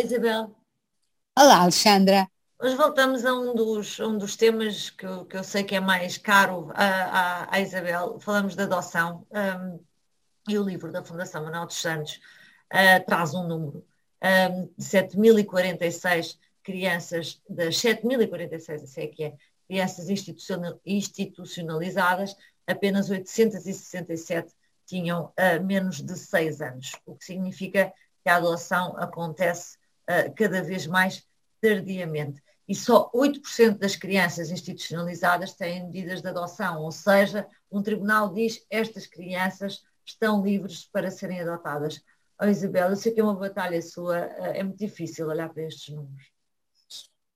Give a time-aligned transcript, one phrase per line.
[0.00, 0.54] Isabel.
[1.36, 2.28] Olá, Alexandra.
[2.60, 5.80] Hoje voltamos a um dos, um dos temas que eu, que eu sei que é
[5.80, 8.20] mais caro à, à, Isabel.
[8.20, 9.80] Falamos da adoção um,
[10.48, 12.20] e o livro da Fundação Manuel dos Santos
[12.72, 13.84] uh, traz um número
[14.22, 19.34] um, de 7.046 crianças, das 7.046, assim é que é,
[19.66, 20.08] crianças
[20.84, 24.52] institucionalizadas, apenas 867
[24.86, 27.92] tinham uh, menos de 6 anos, o que significa
[28.22, 29.77] que a adoção acontece
[30.08, 31.26] uh, cada vez mais
[31.60, 32.42] tardiamente.
[32.66, 38.64] E só 8% das crianças institucionalizadas têm medidas de adoção, ou seja, um tribunal diz
[38.70, 42.02] estas crianças estão livres para serem adotadas.
[42.40, 45.64] Oh, Isabel, eu sei que é uma batalha sua, uh, é muito difícil olhar para
[45.64, 46.37] estes números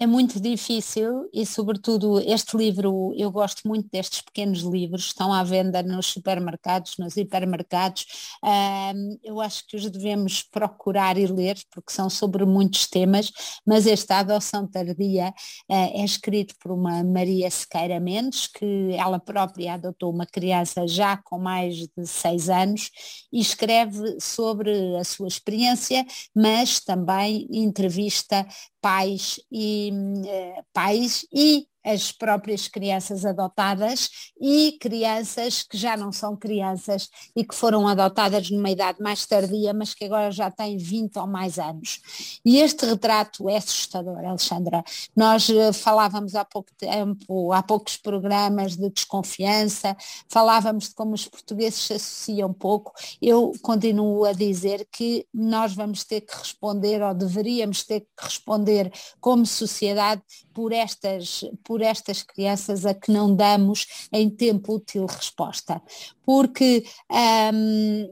[0.00, 5.42] é muito difícil e, sobretudo, este livro, eu gosto muito destes pequenos livros, estão à
[5.42, 8.06] venda nos supermercados, nos hipermercados.
[8.44, 13.32] Um, eu acho que os devemos procurar e ler, porque são sobre muitos temas,
[13.66, 19.74] mas esta adoção tardia uh, é escrito por uma Maria Sequeira Mendes, que ela própria
[19.74, 22.90] adotou uma criança já com mais de seis anos
[23.32, 28.46] e escreve sobre a sua experiência, mas também entrevista
[28.80, 34.08] pais e uh, pais e as próprias crianças adotadas
[34.40, 39.72] e crianças que já não são crianças e que foram adotadas numa idade mais tardia,
[39.72, 42.00] mas que agora já têm 20 ou mais anos.
[42.44, 44.82] E este retrato é assustador, Alexandra.
[45.16, 49.96] Nós uh, falávamos há pouco tempo, há poucos programas de desconfiança,
[50.28, 52.92] falávamos de como os portugueses se associam pouco.
[53.20, 58.92] Eu continuo a dizer que nós vamos ter que responder, ou deveríamos ter que responder
[59.20, 65.82] como sociedade por estas, por estas crianças a que não damos em tempo útil resposta.
[66.24, 66.82] Porque
[67.52, 68.10] um,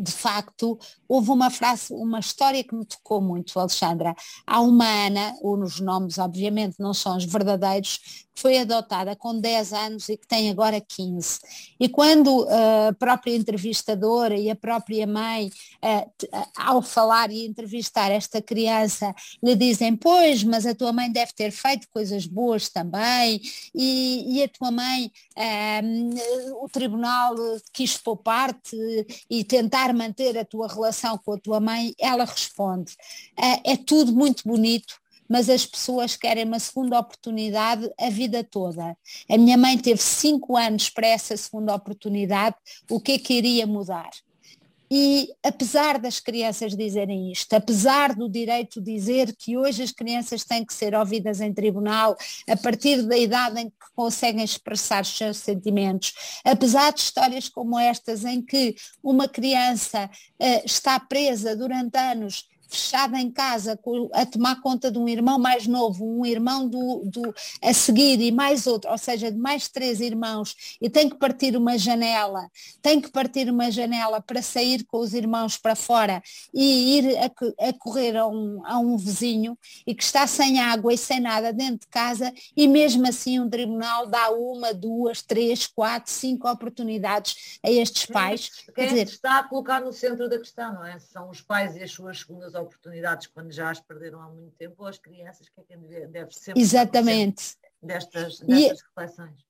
[0.00, 4.14] de facto, houve uma frase, uma história que me tocou muito, Alexandra.
[4.46, 8.00] Há uma Ana, os nomes obviamente não são os verdadeiros,
[8.40, 11.40] foi adotada com 10 anos e que tem agora 15.
[11.78, 15.48] E quando uh, a própria entrevistadora e a própria mãe,
[15.84, 21.32] uh, ao falar e entrevistar esta criança, lhe dizem, pois, mas a tua mãe deve
[21.34, 23.40] ter feito coisas boas também,
[23.74, 25.10] e, e a tua mãe,
[26.62, 27.34] o tribunal
[27.72, 28.76] quis poupar-te
[29.28, 32.96] e tentar manter a tua relação com a tua mãe, ela responde,
[33.36, 34.94] é tudo muito bonito,
[35.28, 38.96] mas as pessoas querem uma segunda oportunidade a vida toda.
[39.28, 42.56] A minha mãe teve cinco anos para essa segunda oportunidade,
[42.90, 44.10] o que é que iria mudar?
[44.92, 50.64] E apesar das crianças dizerem isto, apesar do direito dizer que hoje as crianças têm
[50.64, 52.16] que ser ouvidas em tribunal
[52.48, 57.78] a partir da idade em que conseguem expressar os seus sentimentos, apesar de histórias como
[57.78, 63.78] estas em que uma criança uh, está presa durante anos fechada em casa
[64.12, 68.30] a tomar conta de um irmão mais novo, um irmão do, do, a seguir e
[68.30, 72.48] mais outro, ou seja, de mais três irmãos, e tem que partir uma janela,
[72.80, 76.22] tem que partir uma janela para sair com os irmãos para fora
[76.54, 80.92] e ir a, a correr a um, a um vizinho e que está sem água
[80.92, 85.66] e sem nada dentro de casa e mesmo assim um tribunal dá uma, duas, três,
[85.66, 88.50] quatro, cinco oportunidades a estes pais.
[88.66, 90.98] Quem Quer dizer, está a colocar no centro da questão, não é?
[90.98, 94.76] São os pais e as suas segundas oportunidades quando já as perderam há muito tempo,
[94.78, 97.56] ou as crianças, que é quem deve, deve sempre Exatamente.
[97.82, 99.49] destas, destas e, reflexões.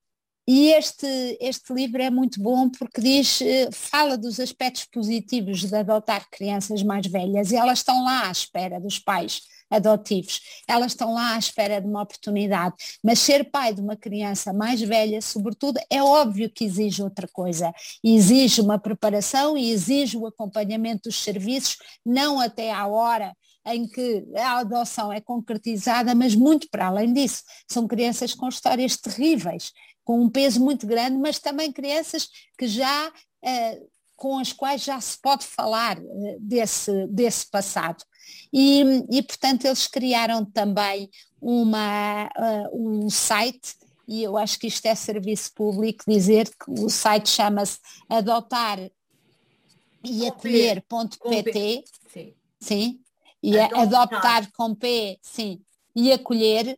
[0.53, 1.07] E este,
[1.41, 6.83] este livro é muito bom porque diz, eh, fala dos aspectos positivos de adotar crianças
[6.83, 10.41] mais velhas e elas estão lá à espera dos pais adotivos.
[10.67, 14.81] Elas estão lá à espera de uma oportunidade, mas ser pai de uma criança mais
[14.81, 17.73] velha, sobretudo, é óbvio que exige outra coisa.
[18.03, 23.37] Exige uma preparação e exige o acompanhamento dos serviços, não até à hora
[23.67, 27.45] em que a adoção é concretizada, mas muito para além disso.
[27.71, 29.71] São crianças com histórias terríveis,
[30.11, 32.29] com um peso muito grande, mas também crianças
[32.59, 33.13] que já
[33.45, 33.81] eh,
[34.17, 38.03] com as quais já se pode falar eh, desse, desse passado.
[38.53, 41.09] E, e, portanto, eles criaram também
[41.41, 43.77] uma, uh, um site,
[44.09, 47.79] e eu acho que isto é serviço público, dizer que o site chama-se
[48.09, 48.81] adotar
[50.05, 52.35] e acolher.pt, sim.
[52.59, 53.01] sim,
[53.41, 55.63] e é adoptar com P, sim,
[55.95, 56.77] e acolher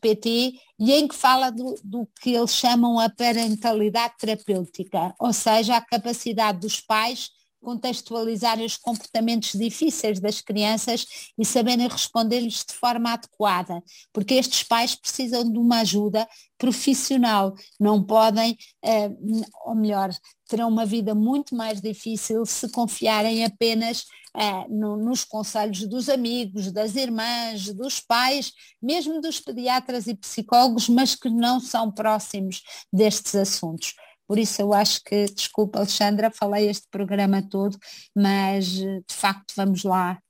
[0.00, 5.76] pt e em que fala do, do, que eles chamam a parentalidade terapêutica, ou seja,
[5.76, 7.30] a capacidade dos pais
[7.62, 11.06] contextualizarem os comportamentos difíceis das crianças
[11.38, 13.80] e saberem responder-lhes de forma adequada,
[14.12, 16.28] porque estes pais precisam de uma ajuda
[16.58, 20.10] profissional, não podem, uh, ou melhor,
[20.52, 24.02] terão uma vida muito mais difícil se confiarem apenas
[24.36, 30.90] uh, no, nos conselhos dos amigos, das irmãs, dos pais, mesmo dos pediatras e psicólogos,
[30.90, 32.62] mas que não são próximos
[32.92, 33.94] destes assuntos.
[34.28, 37.78] Por isso eu acho que, desculpa Alexandra, falei este programa todo,
[38.14, 40.20] mas de facto vamos lá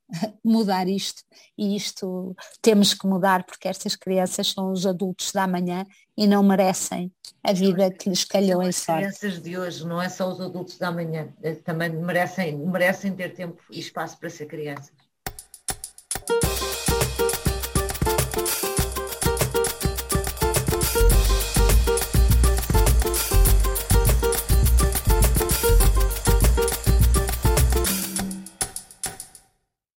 [0.44, 1.22] mudar isto
[1.56, 5.86] e isto temos que mudar porque estas crianças são os adultos da manhã
[6.16, 7.10] e não merecem
[7.42, 9.06] a vida que lhes calhou em sorte.
[9.06, 13.14] As crianças de hoje não é só os adultos da manhã, eh, também merecem, merecem
[13.14, 14.92] ter tempo e espaço para ser crianças.